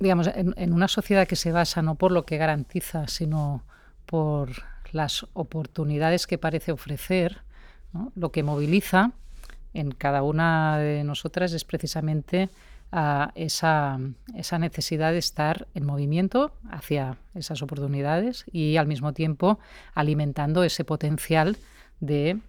[0.00, 3.62] digamos, en, una sociedad que se basa no por lo que garantiza, sino
[4.06, 4.50] por
[4.92, 7.42] las oportunidades que parece ofrecer,
[8.14, 9.12] lo que moviliza
[9.74, 12.48] en cada una de nosotras es precisamente
[13.34, 14.00] esa,
[14.34, 19.60] esa, necesidad de estar en movimiento hacia esas oportunidades y al mismo tiempo
[19.94, 21.56] alimentando ese potencial
[22.00, 22.40] de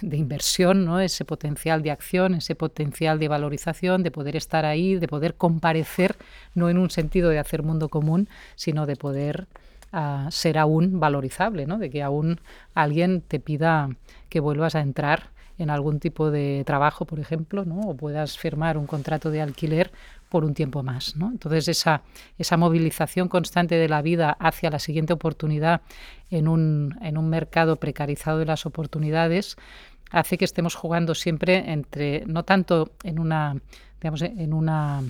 [0.00, 1.00] de, inversión, ¿no?
[1.00, 6.16] ese potencial de acción, ese potencial de valorización, de poder estar ahí, de poder comparecer,
[6.54, 9.46] no en un sentido de hacer mundo común, sino de poder
[9.92, 11.78] ah, ser aún valorizable, ¿no?
[11.78, 12.40] de que aún
[12.74, 13.90] alguien te pida
[14.28, 17.80] que vuelvas a entrar en algún tipo de trabajo, por ejemplo, ¿no?
[17.80, 19.92] o puedas firmar un contrato de alquiler
[20.32, 21.14] por un tiempo más.
[21.14, 21.28] ¿no?
[21.30, 22.00] Entonces, esa,
[22.38, 25.82] esa movilización constante de la vida hacia la siguiente oportunidad
[26.30, 29.56] en un, en un mercado precarizado de las oportunidades
[30.10, 33.60] hace que estemos jugando siempre entre, no tanto en una,
[34.00, 35.02] digamos, en una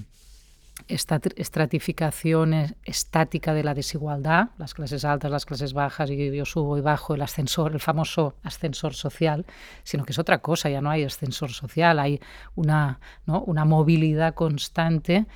[0.89, 6.81] estratificación estática de la desigualdad, las clases altas, las clases bajas, y yo subo y
[6.81, 9.47] bajo el ascensor, el famoso ascensor social,
[9.83, 12.21] sino que es otra cosa, ya no hay ascensor social, hay
[12.55, 13.43] una, ¿no?
[13.43, 15.27] una movilidad constante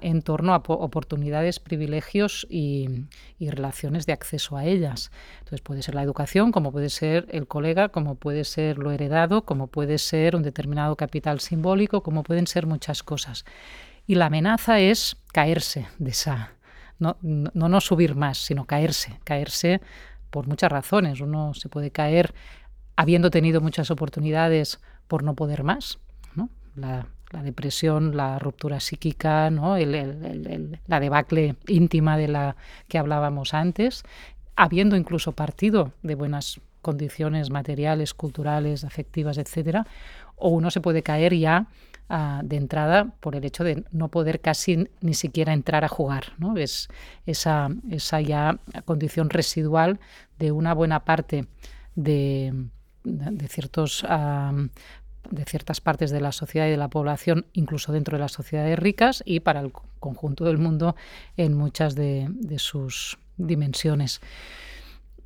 [0.00, 3.04] en torno a oportunidades, privilegios y,
[3.38, 5.10] y, relaciones de acceso a ellas.
[5.40, 9.42] Entonces puede ser la educación, como puede ser el colega, como puede ser lo heredado,
[9.42, 13.44] como puede ser un determinado capital simbólico, como pueden ser muchas cosas.
[14.06, 16.52] Y la amenaza es caerse de esa,
[16.98, 19.80] no, no, subir más, sino caerse, caerse
[20.30, 21.20] por muchas razones.
[21.20, 22.34] Uno se puede caer
[22.94, 25.98] habiendo tenido muchas oportunidades por no poder más,
[26.34, 26.48] ¿no?
[26.74, 27.06] La,
[27.42, 29.76] depresión, la ruptura psíquica, ¿no?
[29.76, 32.56] la debacle íntima de la
[32.88, 34.04] que hablábamos antes,
[34.54, 39.86] habiendo incluso partido de buenas condiciones materiales, culturales, afectivas, etcétera,
[40.36, 41.66] o uno se puede caer ya
[42.08, 46.34] de entrada por el hecho de no poder casi ni siquiera entrar a jugar.
[46.38, 46.56] ¿no?
[46.56, 46.88] Es
[47.26, 49.98] esa, esa ya condición residual
[50.38, 51.46] de una buena parte
[51.94, 52.52] de,
[53.04, 54.04] de ciertos...
[55.30, 58.78] de ciertas partes de la sociedad y de la población, incluso dentro de las sociedades
[58.78, 60.94] ricas y para el conjunto del mundo
[61.36, 64.20] en muchas de, sus dimensiones.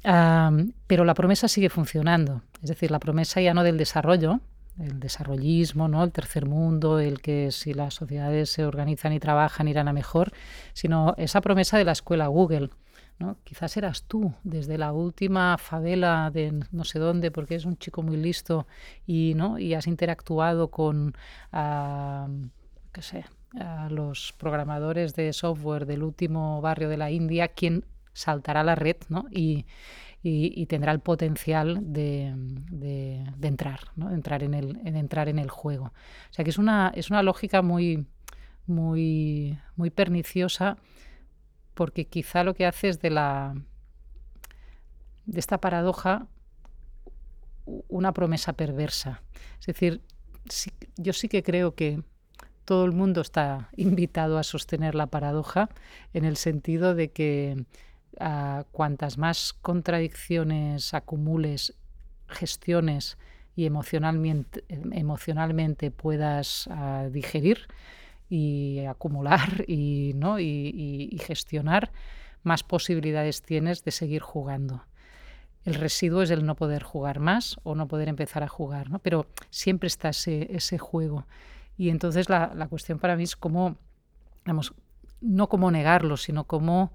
[0.02, 4.40] pero la promesa sigue funcionando, es decir, la promesa ya no del desarrollo,
[4.80, 6.02] el desarrollismo, ¿no?
[6.02, 10.32] el tercer mundo, el que si las sociedades se organizan y trabajan irán a mejor,
[10.72, 12.70] sino esa promesa de la escuela Google.
[13.18, 13.36] ¿no?
[13.44, 18.02] Quizás eras tú desde la última favela de no sé dónde, porque es un chico
[18.02, 18.66] muy listo
[19.06, 19.58] y, ¿no?
[19.58, 21.14] y has interactuado con,
[21.52, 22.28] a
[23.00, 23.26] sé,
[23.58, 28.96] a los programadores de software del último barrio de la India, quien saltará la red
[29.08, 29.26] ¿no?
[29.30, 29.66] y,
[30.22, 32.34] y, tendrá el potencial de,
[33.40, 34.12] entrar, ¿no?
[34.12, 35.86] entrar en el, entrar en el juego.
[35.86, 38.06] O sea que es una, es una lógica muy,
[38.66, 40.76] muy, muy perniciosa
[41.74, 43.54] porque quizá lo que hace es de la
[45.24, 46.26] de esta paradoja
[47.64, 49.22] una promesa perversa.
[49.60, 50.02] Es decir,
[50.96, 52.02] yo sí que creo que
[52.64, 55.70] todo el mundo está invitado a sostener la paradoja
[56.12, 57.64] en el sentido de que
[58.72, 61.74] cuantas más contradicciones acumules,
[62.28, 63.18] gestiones
[63.56, 67.66] y emocionalmente, puedas ah, digerir
[68.28, 70.38] y acumular y, ¿no?
[70.38, 71.90] y, gestionar,
[72.42, 74.84] más posibilidades tienes de seguir jugando.
[75.64, 78.98] El residuo es el no poder jugar más o no poder empezar a jugar, ¿no?
[78.98, 81.26] pero siempre está ese, juego.
[81.76, 83.76] Y entonces la, cuestión para mí es cómo,
[85.20, 86.94] no cómo negarlo, sino cómo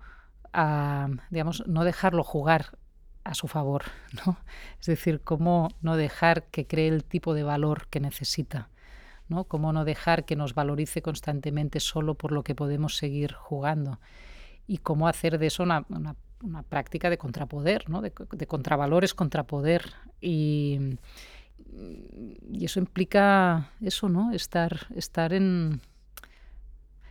[0.56, 2.78] a, digamos, no dejarlo jugar
[3.24, 3.84] a su favor,
[4.26, 4.38] ¿no?
[4.80, 8.70] Es decir, cómo no dejar que cree el tipo de valor que necesita,
[9.28, 9.44] ¿no?
[9.44, 14.00] Cómo no dejar que nos valorice constantemente solo por lo que podemos seguir jugando
[14.68, 16.16] y cómo hacer de eso una, una,
[16.70, 18.02] práctica de contrapoder, ¿no?
[18.02, 20.98] De, de contravalores contrapoder y,
[22.52, 24.32] y eso implica eso, ¿no?
[24.32, 25.82] Estar, estar en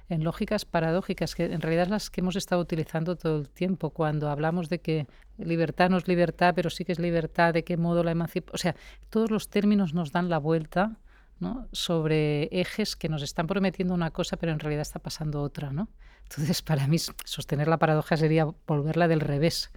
[0.08, 4.28] en lógicas paradójicas, que en realidad las que hemos estado utilizando todo el tiempo, cuando
[4.28, 5.06] hablamos de que
[5.38, 8.54] libertad no es libertad, pero sí que es libertad, de qué modo la emancipación.
[8.54, 8.76] O sea,
[9.08, 10.98] todos los términos nos dan la vuelta
[11.40, 11.68] ¿no?
[11.72, 15.72] sobre ejes que nos están prometiendo una cosa, pero en realidad está pasando otra.
[15.72, 15.88] ¿no?
[16.24, 19.70] Entonces, para mí, sostener la paradoja sería volverla del revés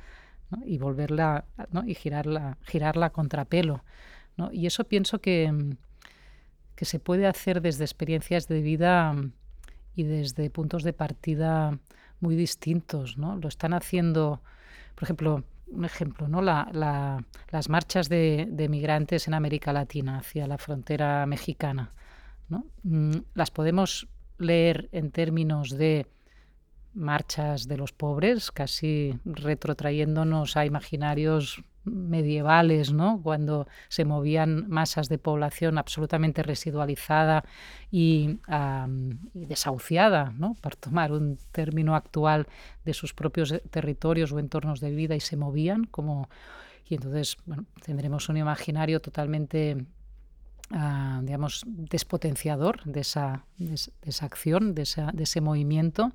[0.65, 1.45] y volverla
[1.85, 3.83] y girarla, girarla contrapelo.
[4.51, 5.75] Y eso pienso que,
[6.75, 9.15] que se puede hacer desde experiencias de vida
[9.97, 11.77] y desde puntos de partida
[12.21, 13.17] muy distintos.
[13.17, 13.35] ¿no?
[13.35, 14.41] Lo están haciendo,
[14.95, 16.41] por ejemplo, un ejemplo, ¿no?
[16.41, 17.19] La,
[17.51, 21.91] las marchas de, migrantes en América Latina hacia la frontera mexicana.
[22.47, 22.65] ¿no?
[22.83, 24.07] Mm, las podemos
[24.37, 26.05] leer en términos de
[26.93, 33.19] marchas de los pobres, casi retrotrayéndonos a imaginarios medievales, ¿no?
[33.21, 37.43] cuando se movían masas de población absolutamente residualizada
[37.91, 38.39] y,
[39.33, 40.55] desahuciada, ¿no?
[40.61, 42.47] por tomar un término actual
[42.85, 46.29] de sus propios territorios o entornos de vida y se movían como
[46.89, 49.85] y entonces bueno, tendremos un imaginario totalmente
[50.71, 56.13] ah, digamos despotenciador de esa, de, esa acción, de, de ese movimiento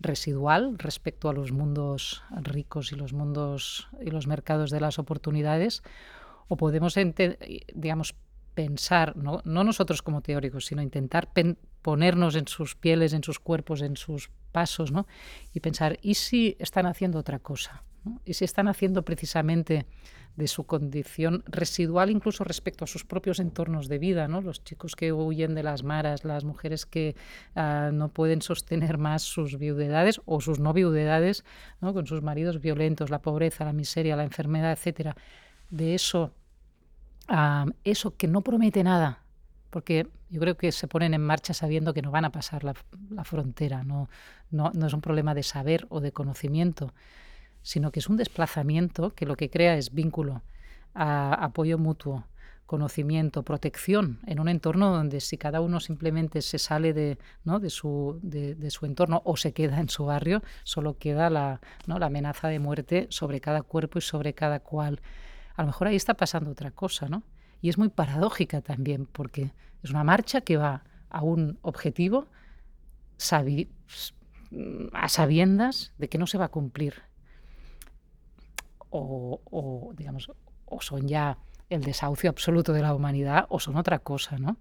[0.00, 5.82] residual respecto a los mundos ricos y los mundos y los mercados de las oportunidades,
[6.48, 6.96] o podemos,
[7.74, 8.14] digamos,
[8.54, 11.30] pensar, no, nosotros como teóricos, sino intentar
[11.80, 15.06] ponernos en sus pieles, en sus cuerpos, en sus pasos, ¿no?
[15.54, 17.82] y pensar, ¿y si están haciendo otra cosa?
[18.24, 19.86] ¿Y si están haciendo precisamente
[20.36, 24.40] de su condición residual incluso respecto a sus propios entornos de vida, ¿no?
[24.40, 27.14] Los chicos que huyen de las maras, las mujeres que
[27.54, 31.44] ah, no pueden sostener más sus viudedades o sus no viudedades,
[31.80, 31.92] ¿no?
[31.92, 35.16] Con sus maridos violentos, la pobreza, la miseria, la enfermedad, etcétera.
[35.68, 36.32] De eso,
[37.28, 39.24] ah, eso que no promete nada,
[39.68, 42.74] porque yo creo que se ponen en marcha sabiendo que no van a pasar la,
[43.24, 44.08] frontera, no,
[44.50, 46.94] no, no es un problema de saber o de conocimiento,
[47.62, 50.42] sino que es un desplazamiento que lo que crea es vínculo,
[50.94, 52.24] apoyo mutuo,
[52.66, 57.60] conocimiento, protección en un entorno donde si cada uno simplemente se sale de, ¿no?
[57.60, 61.98] de, su, de, su entorno o se queda en su barrio, solo queda la, ¿no?
[61.98, 65.02] la amenaza de muerte sobre cada cuerpo y sobre cada cual.
[65.54, 67.24] A lo mejor ahí está pasando otra cosa, ¿no?
[67.60, 72.26] Y es muy paradójica también, porque es una marcha que va a un objetivo
[74.92, 77.02] a sabiendas de que no se va a cumplir
[78.92, 80.30] o, digamos,
[80.66, 81.38] o son ya
[81.70, 84.58] el desahucio absoluto de la humanidad o son otra cosa, ¿no?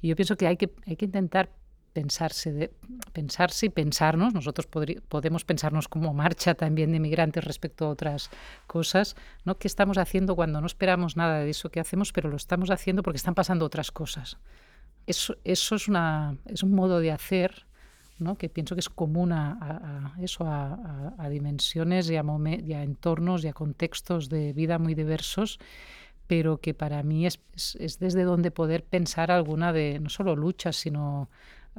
[0.00, 1.50] Y yo pienso que hay que, hay que intentar
[1.92, 2.70] pensarse,
[3.12, 8.30] pensarse y pensarnos, nosotros podemos pensarnos como marcha también de migrantes respecto a otras
[8.66, 9.58] cosas, ¿no?
[9.58, 13.02] ¿Qué estamos haciendo cuando no esperamos nada de eso que hacemos, pero lo estamos haciendo
[13.02, 14.38] porque están pasando otras cosas?
[15.06, 17.66] Eso, eso es, una, es un modo de hacer
[18.38, 24.28] que pienso que es común a, eso, a, dimensiones y, a entornos y a contextos
[24.28, 25.58] de vida muy diversos,
[26.26, 27.40] pero que para mí es,
[27.98, 31.30] desde donde poder pensar alguna de no solo luchas, sino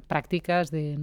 [0.07, 0.97] prácticas de,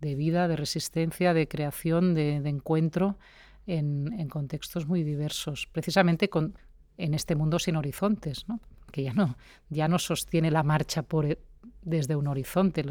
[0.00, 3.18] vida, de resistencia, de creación, de, encuentro
[3.66, 6.56] en, contextos muy diversos, precisamente con,
[6.96, 8.46] en este mundo sin horizontes,
[8.92, 9.36] que ya no,
[9.68, 11.38] ya no sostiene la marcha por,
[11.82, 12.84] desde un horizonte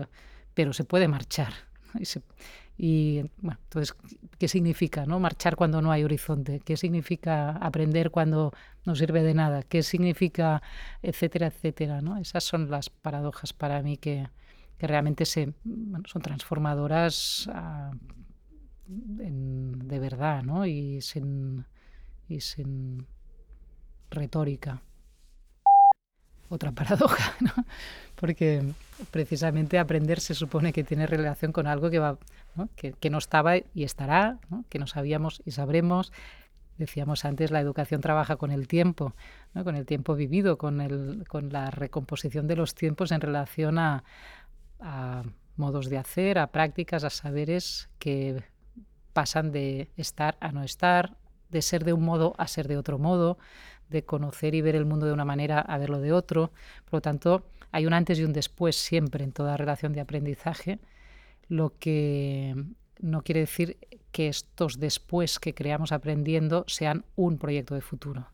[0.54, 1.54] pero se puede marchar.
[2.78, 3.96] Y, bueno, entonces,
[4.40, 6.62] ¿qué significa no marchar cuando no hay horizonte?
[6.62, 8.54] ¿Qué significa aprender cuando
[8.86, 9.62] no sirve de nada?
[9.62, 10.64] ¿Qué significa
[11.02, 12.02] etcétera, etcétera?
[12.02, 12.18] ¿no?
[12.18, 14.28] Esas son las paradojas para mí que,
[14.78, 15.54] que realmente se,
[16.06, 17.92] son transformadoras ah,
[18.88, 20.66] de verdad ¿no?
[20.66, 21.66] y, sin,
[22.28, 23.06] y sin
[24.10, 24.82] retórica.
[26.54, 27.66] Otra paradoja, ¿no?
[28.16, 28.62] porque
[29.10, 32.18] precisamente aprender se supone que tiene relación con algo que, va,
[32.56, 32.68] ¿no?
[32.76, 34.38] Que, no estaba y estará,
[34.68, 36.12] que no sabíamos y sabremos.
[36.78, 39.16] Decíamos antes, la educación trabaja con el tiempo,
[39.64, 44.04] con el tiempo vivido, con, el, con la recomposición de los tiempos en relación a,
[44.82, 45.24] a
[45.56, 48.44] modos de hacer, a prácticas, a saberes que
[49.14, 51.16] pasan de estar a no estar,
[51.50, 53.38] de ser de un modo a ser de otro modo,
[53.92, 56.52] de conocer y ver el mundo de una manera a verlo de otro.
[56.86, 60.80] Por lo tanto, hay un antes y un después siempre en toda relación de aprendizaje,
[61.48, 62.56] lo que
[63.00, 63.78] no quiere decir
[64.12, 68.28] que estos después que creamos aprendiendo sean un proyecto de futuro.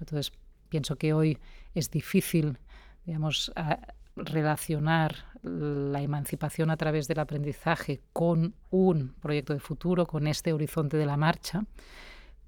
[0.00, 0.32] Entonces,
[0.68, 1.38] pienso que hoy
[1.74, 2.58] es difícil,
[3.04, 3.52] digamos,
[4.16, 10.96] relacionar la emancipación a través del aprendizaje con un proyecto de futuro, con este horizonte
[10.96, 11.64] de la marcha,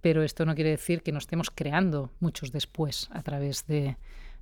[0.01, 3.97] pero esto no quiere decir que no estemos creando muchos después a través de,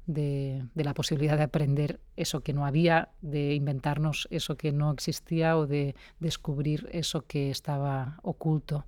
[0.08, 5.56] de, la posibilidad de aprender eso que no había, de inventarnos eso que no existía
[5.56, 8.86] o de descubrir eso que estaba oculto.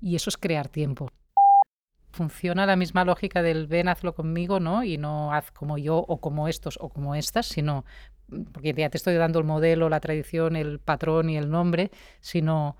[0.00, 1.10] Y eso es crear tiempo.
[2.10, 4.82] Funciona la misma lógica del ven, hazlo conmigo, ¿no?
[4.82, 7.84] Y no haz como yo o como estos o como estas, sino
[8.52, 12.76] porque ya te estoy dando el modelo, la tradición, el patrón y el nombre, sino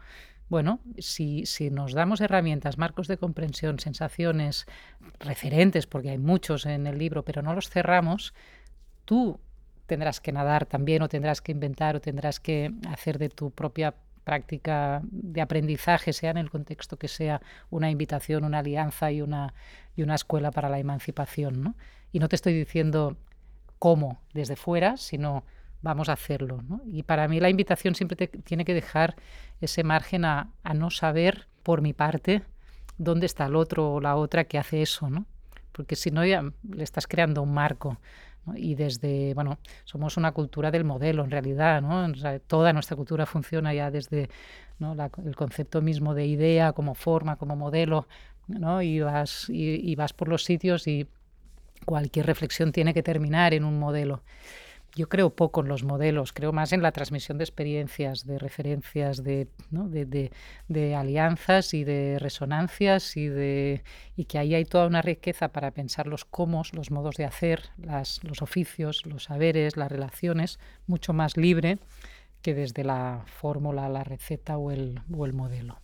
[0.49, 4.67] bueno, si, si, nos damos herramientas, marcos de comprensión, sensaciones,
[5.21, 8.35] referentes, porque hay muchos en el libro, pero no los cerramos,
[9.05, 9.39] tú
[9.87, 13.95] tendrás que nadar también o tendrás que inventar o tendrás que hacer de tu propia
[14.25, 17.41] práctica de aprendizaje, sea en el contexto que sea
[17.71, 19.55] una invitación, una alianza y una,
[19.97, 21.63] y una escuela para la emancipación.
[21.63, 21.75] ¿no?
[22.13, 23.17] Y no te estoy diciendo
[23.79, 25.45] cómo desde fuera, sino
[25.83, 26.63] vamos a hacerlo.
[26.87, 29.17] Y para mí la invitación siempre tiene que dejar
[29.61, 32.43] ese margen a, no saber por mi parte
[32.97, 35.27] dónde está el otro o la otra que hace eso, ¿no?
[35.73, 37.99] porque si no ya le estás creando un marco.
[38.57, 42.11] Y desde, bueno, somos una cultura del modelo en realidad, ¿no?
[42.47, 44.31] toda nuestra cultura funciona ya desde
[44.81, 48.09] el concepto mismo de idea como forma, como modelo,
[48.47, 48.81] ¿no?
[48.81, 51.07] y, vas, y vas por los sitios y
[51.85, 54.23] cualquier reflexión tiene que terminar en un modelo.
[54.99, 59.23] Yo creo poco en los modelos, creo más en la transmisión de experiencias, de referencias,
[59.23, 59.47] de,
[60.97, 63.31] alianzas y de resonancias y,
[64.27, 67.71] que ahí hay toda una riqueza para pensar los cómo, los modos de hacer,
[68.23, 71.79] los oficios, los saberes, las relaciones, mucho más libre
[72.43, 75.81] que desde la fórmula, la receta o el, modelo.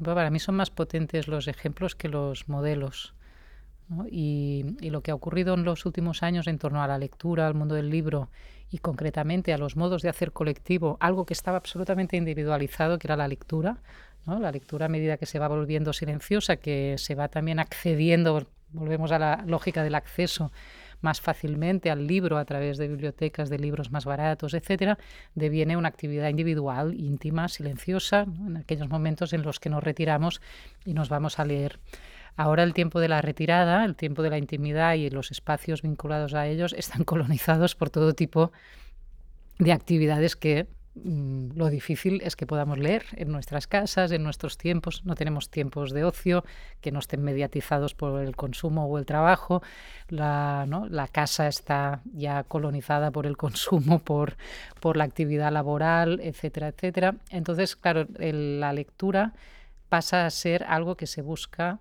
[0.00, 3.16] Para mí son más potentes los ejemplos que los modelos.
[4.10, 7.54] Y, lo que ha ocurrido en los últimos años en torno a la lectura, al
[7.54, 8.30] mundo del libro
[8.70, 13.16] y concretamente a los modos de hacer colectivo, algo que estaba absolutamente individualizado, que era
[13.16, 13.78] la lectura,
[14.26, 19.10] la lectura a medida que se va volviendo silenciosa, que se va también accediendo, volvemos
[19.10, 20.52] a la lógica del acceso
[21.00, 24.98] más fácilmente al libro a través de bibliotecas de libros más baratos, etcétera,
[25.34, 30.40] deviene una actividad individual, íntima, silenciosa, en aquellos momentos en los que nos retiramos
[30.84, 31.80] y nos vamos a leer.
[32.36, 36.34] Ahora el tiempo de la retirada, el tiempo de la intimidad y los espacios vinculados
[36.34, 38.52] a ellos están colonizados por todo tipo
[39.58, 44.56] de actividades que mm, lo difícil es que podamos leer en nuestras casas, en nuestros
[44.56, 45.04] tiempos.
[45.04, 46.44] No tenemos tiempos de ocio
[46.80, 49.62] que no estén mediatizados por el consumo o el trabajo.
[50.08, 50.66] La,
[51.12, 54.36] casa está ya colonizada por el consumo, por
[54.96, 57.16] la actividad laboral, etcétera, etcétera.
[57.28, 59.34] Entonces, claro, la lectura
[59.90, 61.80] pasa a ser algo que se busca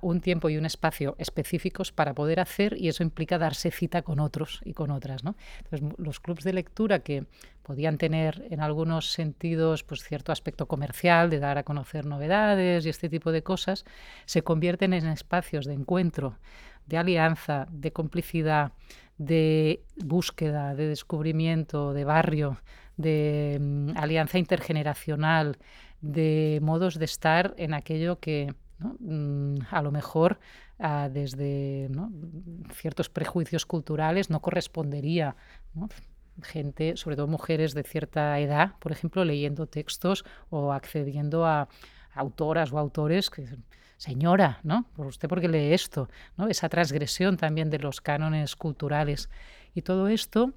[0.00, 4.18] un tiempo y un espacio específicos para poder hacer y eso implica darse cita con
[4.18, 5.24] otros y con otras.
[5.24, 5.36] ¿no?
[5.58, 7.26] Entonces, los clubes de lectura que
[7.62, 12.88] podían tener en algunos sentidos pues, cierto aspecto comercial, de dar a conocer novedades y
[12.88, 13.84] este tipo de cosas,
[14.24, 16.38] se convierten en espacios de encuentro,
[16.86, 18.72] de alianza, de complicidad,
[19.18, 22.58] de búsqueda, de descubrimiento, de barrio,
[22.96, 25.58] de mm, alianza intergeneracional,
[26.00, 30.38] de modos de estar en aquello que Mm, a lo mejor
[30.78, 31.90] ah, desde
[32.74, 35.36] ciertos prejuicios culturales no correspondería.
[36.42, 41.68] Gente, sobre todo mujeres de cierta edad, por ejemplo, leyendo textos o accediendo a
[42.14, 43.46] autoras o autores que
[43.96, 44.84] señora, ¿no?
[44.94, 46.46] Por usted porque lee esto, ¿no?
[46.48, 49.28] Esa transgresión también de los cánones culturales.
[49.74, 50.52] Y todo esto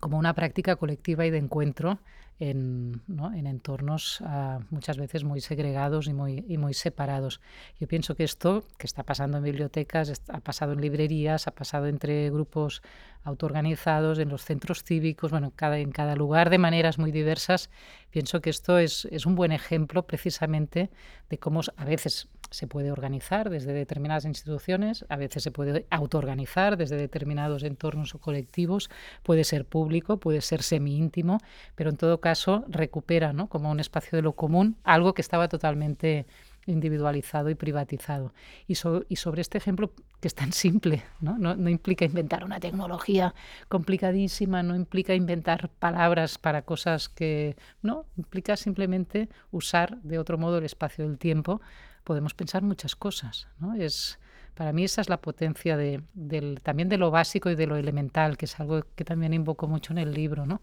[0.00, 1.98] como una práctica colectiva y de encuentro
[2.38, 3.00] en,
[3.46, 7.40] entornos ah, muchas veces muy segregados y muy, y muy separados.
[7.78, 11.86] Yo pienso que esto que está pasando en bibliotecas, ha pasado en librerías, ha pasado
[11.86, 12.82] entre grupos
[13.22, 17.70] autoorganizados, en los centros cívicos, bueno, cada, en cada lugar de maneras muy diversas.
[18.10, 20.90] Pienso que esto es, es un buen ejemplo precisamente
[21.30, 26.76] de cómo a veces se puede organizar desde determinadas instituciones, a veces se puede autoorganizar
[26.76, 28.90] desde determinados entornos o colectivos,
[29.22, 31.38] puede ser público, puede ser semi-íntimo,
[31.74, 33.48] pero en todo caso recupera ¿no?
[33.48, 36.26] como un espacio de lo común algo que estaba totalmente
[36.66, 38.32] individualizado y privatizado.
[38.66, 38.74] Y,
[39.08, 41.38] y, sobre este ejemplo, que es tan simple, ¿no?
[41.38, 41.54] ¿no?
[41.54, 43.34] No, implica inventar una tecnología
[43.68, 47.56] complicadísima, no implica inventar palabras para cosas que...
[47.82, 51.60] No, implica simplemente usar de otro modo el espacio del tiempo
[52.04, 53.48] podemos pensar muchas cosas.
[53.58, 53.74] ¿no?
[53.74, 54.18] Es,
[54.54, 57.76] para mí esa es la potencia de, del, también de lo básico y de lo
[57.76, 60.46] elemental, que es algo que también invoco mucho en el libro.
[60.46, 60.60] ¿no?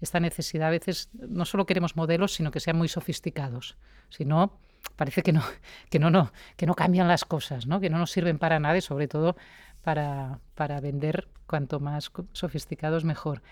[0.00, 3.76] Esta necesidad a veces no solo queremos modelos, sino que sean muy sofisticados.
[4.08, 4.58] Si no,
[4.96, 5.42] parece que no,
[5.90, 7.80] que no, no, que no cambian las cosas, ¿no?
[7.80, 9.36] que no nos sirven para nada y sobre todo
[9.82, 13.42] para, para vender cuanto más sofisticados mejor.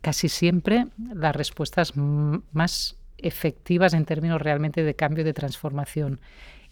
[0.00, 6.20] Casi siempre las respuestas más efectivas en términos realmente de cambio, de transformación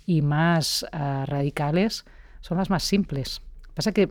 [0.07, 2.05] y más ah, radicales
[2.41, 3.43] son las más simples.
[3.75, 4.11] Pasa que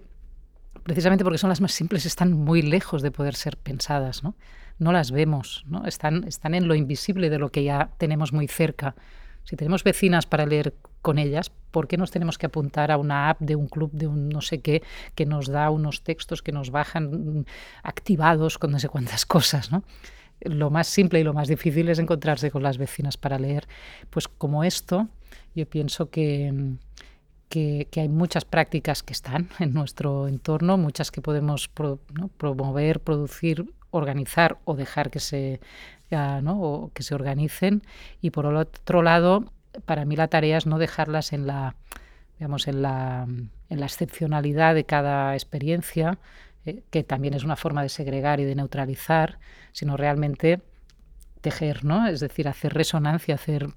[0.84, 4.36] precisamente porque son las más simples están muy lejos de poder ser pensadas, ¿no?
[4.80, 5.86] No las vemos, ¿no?
[5.86, 8.96] Están, están en lo invisible de lo que ya tenemos muy cerca.
[9.44, 13.30] Si tenemos vecinas para leer con ellas, ¿por qué nos tenemos que apuntar a una
[13.30, 14.84] app de un club, de un no sé qué,
[15.16, 17.46] que nos da unos textos que nos bajan
[17.82, 19.84] activados con no sé cuántas cosas, ¿no?
[20.42, 23.68] Lo más simple y lo más difícil es encontrarse con las vecinas para leer.
[24.10, 25.08] Pues como esto,
[25.56, 26.78] yo pienso que,
[27.50, 31.70] que, hay muchas prácticas que están en nuestro entorno, muchas que podemos
[32.38, 35.60] promover, producir, organizar o dejar que se,
[36.12, 37.84] o que se organicen.
[38.22, 39.52] Y por otro lado,
[39.86, 41.76] para mí la tarea es no dejarlas en la,
[42.38, 43.28] digamos, en la,
[43.70, 46.20] en la excepcionalidad de cada experiencia,
[46.68, 49.40] eh, que también es una forma de segregar y de neutralizar,
[49.72, 50.62] sino realmente
[51.42, 52.08] tejer, ¿no?
[52.08, 53.68] Es decir, hacer resonancia, hacer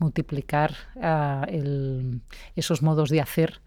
[0.00, 0.74] multiplicar
[2.56, 3.60] esos modos de hacer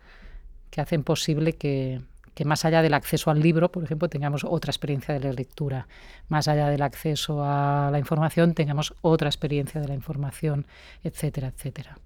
[0.72, 2.02] que hacen posible que,
[2.36, 5.88] que más allá del acceso al libro, por ejemplo, tengamos otra experiencia de la lectura,
[6.28, 10.68] más allá del acceso a la información, tengamos otra experiencia de la información,
[11.04, 11.98] etcétera, etcétera.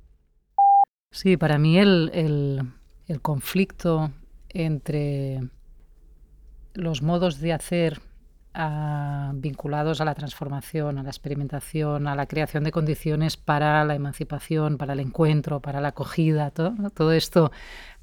[1.11, 2.71] Sí, para mí el,
[3.23, 4.11] conflicto
[4.49, 5.41] entre
[6.79, 7.99] los modos de hacer
[8.53, 13.95] ah, vinculados a la transformación, a la experimentación, a la creación de condiciones para la
[13.95, 17.51] emancipación, para el encuentro, para la acogida, todo, esto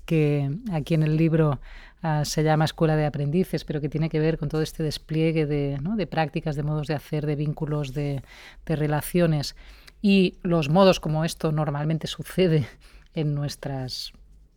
[0.05, 1.61] que aquí en el libro
[2.03, 5.47] ah, se llama Escuela de Aprendices, pero que tiene que ver con todo este despliegue
[5.47, 8.23] de, prácticas, de modos de hacer, de vínculos, de,
[8.67, 9.57] relaciones.
[10.03, 12.69] Y los modos como esto normalmente sucede
[13.15, 14.13] en nuestras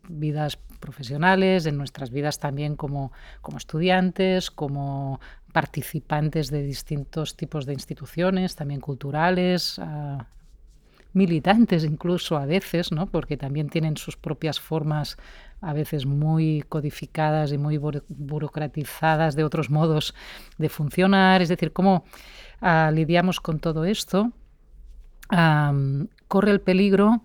[0.08, 5.20] vidas profesionales, en nuestras vidas también como, como estudiantes, como
[5.52, 10.26] participantes de distintos tipos de instituciones, también culturales, ah,
[11.12, 13.06] militantes incluso a veces, ¿no?
[13.06, 15.16] porque también tienen sus propias formas
[15.60, 20.14] a veces muy codificadas y muy burocratizadas de otros modos
[20.56, 21.42] de funcionar.
[21.42, 22.04] Es decir, cómo
[22.60, 24.32] ah, lidiamos con todo esto.
[25.28, 27.22] corre el peligro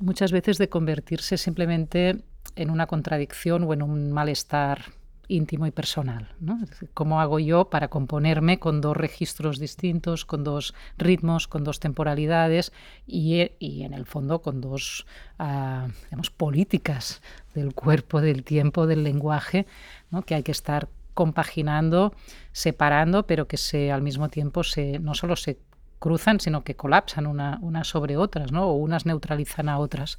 [0.00, 2.24] muchas veces de convertirse simplemente
[2.54, 4.84] en una contradicción o en un malestar
[5.28, 6.34] íntimo y personal.
[6.40, 6.58] ¿no?
[6.94, 12.72] ¿Cómo hago yo para componerme con dos registros distintos, con dos ritmos, con dos temporalidades
[13.06, 15.06] y, en el fondo con dos
[15.40, 17.22] uh, digamos, políticas
[17.54, 19.66] del cuerpo, del tiempo, del lenguaje,
[20.10, 20.22] ¿no?
[20.22, 22.14] que hay que estar compaginando,
[22.52, 25.58] separando, pero que se, al mismo tiempo se, no solo se
[25.98, 28.68] cruzan, sino que colapsan una, unas sobre otras, ¿no?
[28.68, 30.16] o unas neutralizan a otras.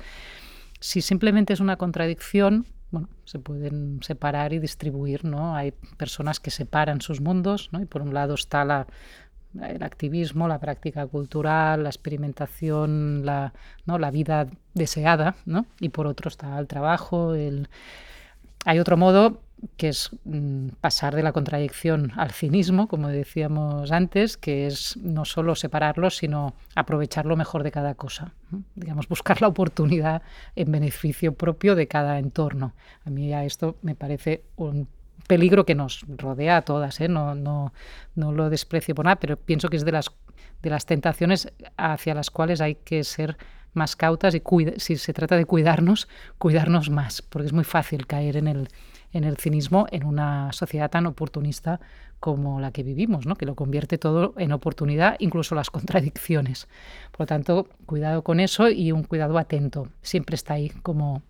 [0.79, 5.55] Si simplemente es una contradicción, bueno, se pueden separar y distribuir, ¿no?
[5.55, 7.81] Hay personas que separan sus mundos, ¿no?
[7.81, 8.87] Y por un lado está la,
[9.61, 13.53] el activismo, la práctica cultural, la experimentación, la,
[13.85, 13.97] ¿no?
[13.99, 15.65] la vida deseada, ¿no?
[15.79, 17.69] Y por otro está el trabajo, el...
[18.65, 19.41] Hay otro modo
[19.75, 25.25] que es mm, pasar de la contradicción al cinismo, como decíamos antes, que es no
[25.25, 28.33] solo separarlo, sino aprovechar lo mejor de cada cosa.
[28.75, 30.21] Digamos, buscar la oportunidad
[30.55, 32.73] en beneficio propio de cada entorno.
[33.05, 34.87] A mí ya esto me parece un
[35.27, 37.07] peligro que nos rodea a todas, ¿eh?
[37.07, 37.73] no, no,
[38.15, 40.11] no lo desprecio por nada, pero pienso que es de las,
[40.61, 43.37] de las tentaciones hacia las cuales hay que ser
[43.73, 44.41] más cautas y
[44.77, 48.69] si se trata de cuidarnos, cuidarnos más, porque es muy fácil caer en el
[49.13, 51.79] en el cinismo en una sociedad tan oportunista
[52.19, 53.35] como la que vivimos, ¿no?
[53.35, 56.67] que lo convierte todo en oportunidad, incluso las contradicciones.
[57.11, 59.89] Por lo tanto, cuidado con eso y un cuidado atento.
[60.01, 61.21] Siempre está ahí como,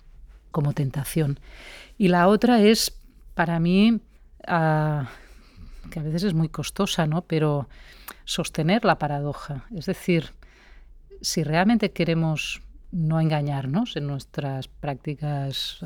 [0.51, 1.39] como tentación.
[1.97, 2.97] Y la otra es,
[3.33, 3.99] para mí,
[4.47, 5.09] ah,
[5.91, 7.21] que a veces es muy costosa, ¿no?
[7.23, 7.67] pero
[8.25, 9.65] sostener la paradoja.
[9.75, 10.31] Es decir,
[11.21, 12.61] si realmente queremos
[12.91, 15.79] no engañarnos en nuestras prácticas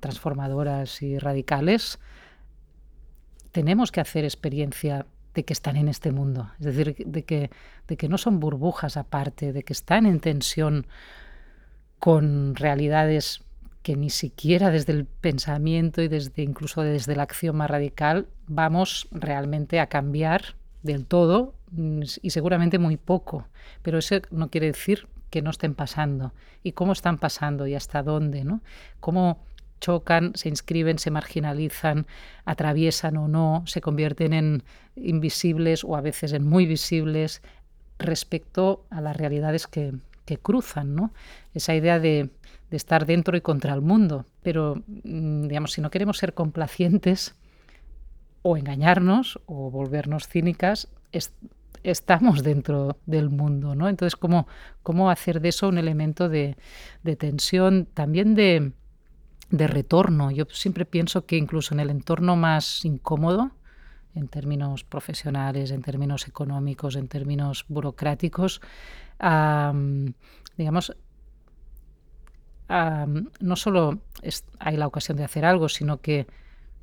[0.00, 1.98] transformadoras y radicales,
[3.52, 7.50] tenemos que hacer experiencia de que están en este mundo, es decir, de que,
[7.86, 10.86] de que no son burbujas aparte, de que están en tensión
[11.98, 13.42] con realidades
[13.82, 19.08] que ni siquiera desde el pensamiento y desde incluso desde la acción más radical vamos
[19.12, 23.46] realmente a cambiar del todo mm, y seguramente muy poco,
[23.82, 26.32] pero eso no quiere decir que no estén pasando.
[26.62, 28.60] Y cómo están pasando y hasta dónde, ¿no?
[29.00, 29.44] Cómo
[29.80, 32.06] chocan, se inscriben, se marginalizan,
[32.44, 34.62] atraviesan o no, se convierten en
[34.96, 37.42] invisibles o a veces en muy visibles
[37.98, 39.94] respecto a las realidades que,
[40.42, 41.14] cruzan, ¿no?
[41.54, 42.28] Esa idea de,
[42.70, 44.26] estar dentro y contra el mundo.
[44.42, 47.34] Pero, mm, digamos, si no queremos ser complacientes
[48.42, 50.88] o engañarnos o volvernos cínicas,
[51.82, 53.88] estamos dentro del mundo, ¿no?
[53.88, 54.46] Entonces, ¿cómo,
[54.82, 56.56] cómo hacer de eso un elemento de
[57.16, 58.72] tensión, también de,
[59.50, 60.30] de retorno.
[60.30, 63.52] Yo siempre pienso que incluso en el entorno más incómodo,
[64.14, 68.60] en términos profesionales, en términos económicos, en términos burocráticos,
[70.56, 70.96] digamos,
[72.68, 74.00] no solo
[74.58, 76.26] hay la ocasión de hacer algo, sino que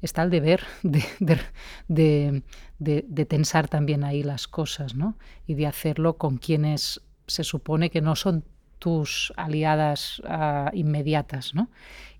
[0.01, 2.43] está el deber de,
[2.80, 5.17] de, tensar también ahí las cosas, ¿no?
[5.45, 8.43] Y de hacerlo con quienes se supone que no son
[8.80, 11.69] tus aliadas ah, inmediatas, ¿no?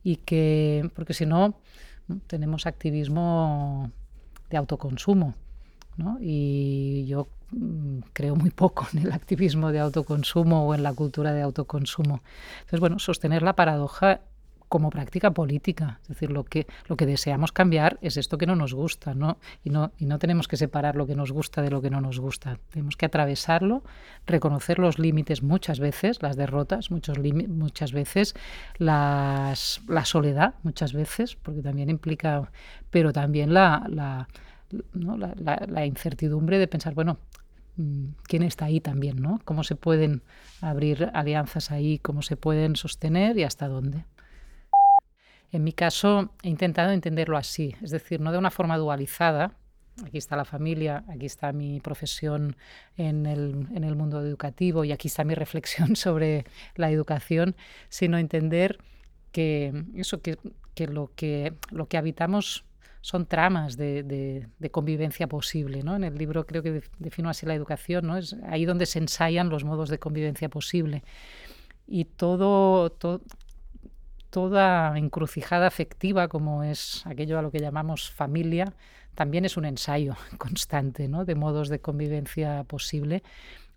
[0.06, 1.56] Y que, porque si no,
[2.28, 3.92] tenemos activismo
[4.52, 5.34] de autoconsumo.
[5.98, 6.18] ¿no?
[6.22, 11.34] Y yo mm, creo muy poco en el activismo de autoconsumo o en la cultura
[11.34, 12.22] de autoconsumo.
[12.58, 14.22] Entonces, bueno, sostener la paradoja
[14.70, 16.00] como práctica política.
[16.04, 19.38] Es decir, lo que, lo que deseamos cambiar es esto que no nos gusta, ¿no?
[19.64, 22.02] Y, no, y no tenemos que separar lo que nos gusta de lo que no
[22.02, 22.60] nos gusta.
[22.72, 23.84] Tenemos que atravesarlo,
[24.26, 28.36] reconocer los límites muchas veces, las derrotas muchos muchas veces,
[28.78, 32.50] la soledad muchas veces, porque también implica,
[32.90, 34.28] pero también la, la,
[35.68, 37.18] la incertidumbre de pensar, bueno,
[37.78, 39.40] mm, quién está ahí también, ¿no?
[39.46, 40.24] Cómo se pueden
[40.62, 44.06] abrir alianzas ahí, cómo se pueden sostener y hasta dónde.
[45.56, 49.54] En mi caso he intentado entenderlo así, es decir, no de una forma dualizada.
[50.06, 52.58] Aquí está la familia, aquí está mi profesión
[52.98, 56.44] en el, en el mundo educativo y aquí está mi reflexión sobre
[56.76, 57.56] la educación,
[57.88, 58.80] sino entender
[59.32, 60.38] que eso que,
[60.74, 62.66] que, lo, que lo que habitamos
[63.00, 65.84] son tramas de, de, convivencia posible.
[65.84, 65.96] ¿no?
[65.96, 68.18] En el libro creo que defino así la educación, ¿no?
[68.18, 71.02] es ahí donde se ensayan los modos de convivencia posible.
[71.88, 73.22] Y todo, todo,
[74.36, 78.74] toda encrucijada afectiva, como es aquello a lo que llamamos familia,
[79.16, 81.24] también es un ensayo constante ¿no?
[81.24, 83.24] de modos de convivencia posible.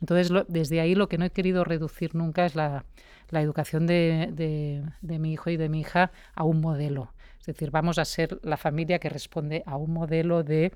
[0.00, 2.84] Entonces, desde ahí lo que no he querido reducir nunca es la,
[3.30, 7.12] educación de, de, mi hijo y de mi hija a un modelo.
[7.38, 10.72] Es decir, vamos a ser la familia que responde a un modelo de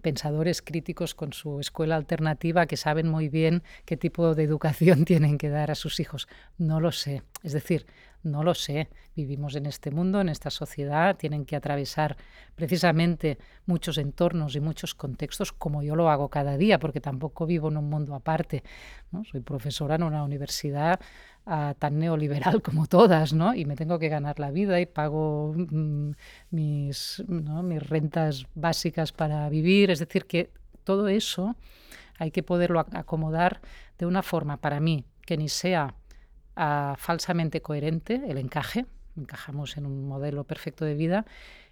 [0.00, 5.38] pensadores críticos con su escuela alternativa que saben muy bien qué tipo de educación tienen
[5.38, 6.28] que dar a sus hijos.
[6.58, 7.22] No lo sé.
[7.42, 7.86] Es decir,
[8.22, 8.88] no lo sé.
[9.16, 12.16] Vivimos en este mundo, en esta sociedad, tienen que atravesar
[12.54, 17.68] precisamente muchos entornos y muchos contextos, como yo lo hago cada día, porque tampoco vivo
[17.68, 18.62] en un mundo aparte.
[19.10, 19.24] ¿no?
[19.24, 21.00] Soy profesora en una universidad
[21.44, 23.54] tan neoliberal como todas, ¿no?
[23.54, 26.10] Y me tengo que ganar la vida y pago mm,
[26.50, 29.90] mis, rentas básicas para vivir.
[29.90, 30.50] Es decir, que
[30.84, 31.56] todo eso
[32.18, 33.60] hay que poderlo acomodar
[33.98, 35.94] de una forma, para mí, que ni sea
[36.98, 38.84] falsamente coherente, el encaje,
[39.16, 41.24] encajamos en un modelo perfecto de vida,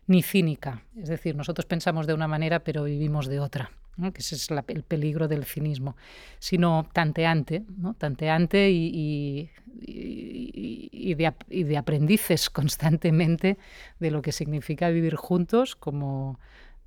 [0.06, 0.82] ni cínica.
[0.96, 3.70] Es decir, nosotros pensamos de una manera pero vivimos de otra,
[4.12, 5.96] que ese es el peligro del cinismo,
[6.38, 7.94] sino tanteante, ¿no?
[7.94, 9.50] tanteante y,
[11.14, 13.58] de, aprendices constantemente
[13.98, 16.38] de lo que significa vivir juntos como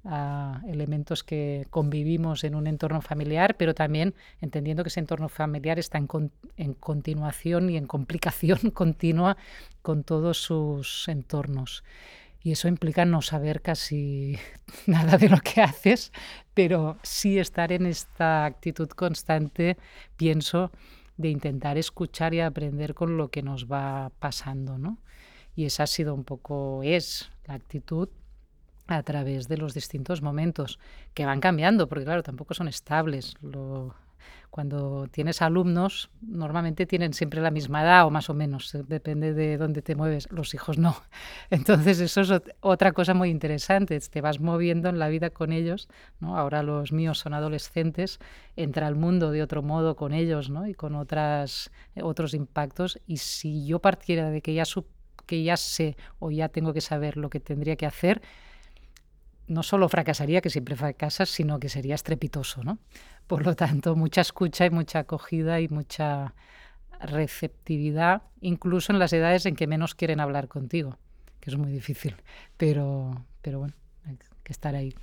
[0.06, 5.80] a elementos que convivimos en un entorno familiar, pero también entendiendo que ese entorno familiar
[5.80, 6.10] está en,
[6.58, 9.38] en continuación y en complicación continua
[9.82, 11.84] con todos sus entornos.
[12.44, 14.38] Y eso implica no saber casi
[14.86, 16.12] nada de lo que haces,
[16.54, 19.78] pero sí estar en esta actitud constante,
[20.18, 20.72] pienso,
[21.16, 24.98] de intentar escuchar y aprender con lo que nos va pasando, ¿no?
[25.56, 28.10] Y esa ha sido un poco, es la actitud
[28.88, 30.80] a través de los distintos momentos
[31.14, 33.36] que van cambiando, porque claro, tampoco son estables.
[33.42, 33.96] Lo,
[34.54, 39.34] cuando tienes alumnos, normalmente tienen siempre la misma edad o más o menos, eh, depende
[39.34, 40.32] de dónde te mueves.
[40.32, 40.96] Los hijos no.
[41.50, 45.90] Entonces eso es otra cosa muy interesante, te vas moviendo en la vida con ellos.
[46.20, 46.38] ¿no?
[46.38, 48.20] Ahora los míos son adolescentes,
[48.56, 50.68] entra al mundo de otro modo con ellos ¿no?
[50.68, 53.00] y con otras, otros impactos.
[53.08, 54.66] Y si yo partiera de que ya,
[55.26, 58.22] que ya sé o ya tengo que saber lo que tendría que hacer,
[59.48, 62.78] no solo fracasaría, que siempre fracasas, sino que sería estrepitoso, ¿no?
[63.28, 66.34] Por lo tanto, mucha escucha y mucha acogida y mucha
[67.02, 70.98] receptividad, incluso en las edades en que menos quieren hablar contigo,
[71.40, 72.16] que es muy difícil,
[72.58, 73.74] pero, pero bueno,
[74.06, 74.96] hay que estar ahí.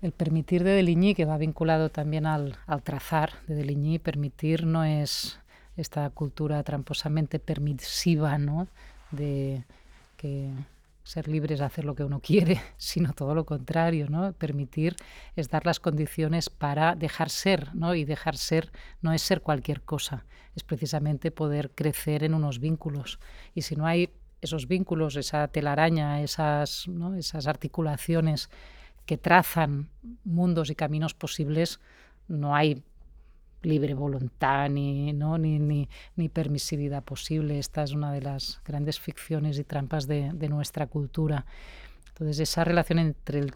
[0.00, 4.84] El permitir de Deligny, que va vinculado también al, al trazar de Deligny, permitir no
[4.84, 5.38] es
[5.76, 8.66] esta cultura tramposamente permisiva, ¿no?
[9.10, 9.64] De
[10.16, 10.50] que
[11.04, 14.32] ser libres de hacer lo que uno quiere, sino todo lo contrario, ¿no?
[14.32, 14.96] Permitir
[15.36, 17.94] es dar las condiciones para dejar ser, ¿no?
[17.94, 23.18] Y dejar ser no es ser cualquier cosa, es precisamente poder crecer en unos vínculos.
[23.54, 24.10] Y si no hay
[24.40, 26.86] esos vínculos, esa telaraña, esas,
[27.16, 28.50] esas articulaciones
[29.06, 29.88] que trazan
[30.24, 31.80] mundos y caminos posibles,
[32.28, 32.82] no hay
[33.62, 35.38] libre voluntad ni, ¿no?
[35.38, 37.58] ni, ni, ni, permisividad posible.
[37.58, 41.46] Esta es una de las grandes ficciones y trampas de, nuestra cultura.
[42.08, 43.54] Entonces, esa relación entre el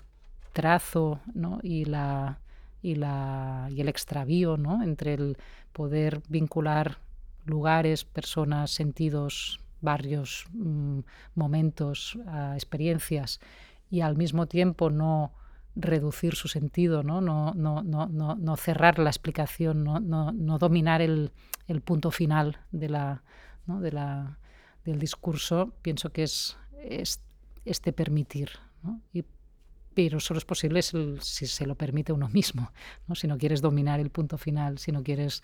[0.53, 1.59] trazo ¿no?
[1.63, 2.39] y, la,
[2.83, 4.83] y, la, y el extravío, ¿no?
[4.83, 5.37] entre el
[5.73, 6.99] poder vincular
[7.45, 11.01] lugares, personas, sentidos, barrios, mmm,
[11.35, 12.19] momentos,
[12.55, 13.41] experiencias,
[13.91, 15.33] y al mismo tiempo no
[15.77, 17.21] reducir su sentido, ¿no?
[17.21, 21.31] No, no, no, no, cerrar la explicación, no, no, dominar el,
[21.69, 23.23] el, punto final de la,
[23.67, 24.39] de la,
[24.85, 27.21] del discurso, pienso que es, es
[27.67, 28.51] este permitir.
[29.13, 29.25] Y,
[29.95, 32.71] pero solo es posible si se lo permite uno mismo,
[33.07, 33.15] ¿no?
[33.15, 35.43] si no quieres dominar el punto final, si no quieres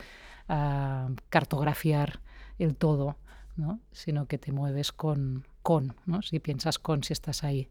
[0.49, 2.21] uh, cartografiar
[2.59, 3.16] el todo,
[3.57, 3.81] ¿no?
[3.92, 6.23] sino que te mueves con, con, ¿no?
[6.23, 7.68] si piensas con, si estás ahí.